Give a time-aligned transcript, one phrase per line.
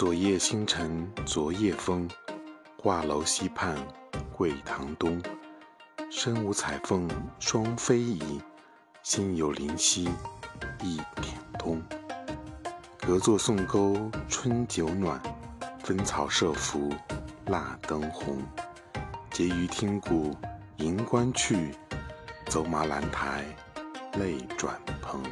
[0.00, 2.08] 昨夜星辰昨夜风，
[2.78, 3.76] 画楼西畔
[4.32, 5.20] 桂堂东。
[6.10, 7.06] 身无彩凤
[7.38, 8.40] 双飞翼，
[9.02, 10.04] 心有灵犀
[10.82, 11.82] 一点通。
[12.98, 15.20] 隔座送钩春酒暖，
[15.80, 16.88] 分草射伏
[17.48, 18.38] 蜡灯红。
[19.30, 20.34] 结余听鼓
[20.78, 21.74] 迎官去，
[22.46, 23.44] 走马兰台
[24.14, 25.22] 泪转蓬。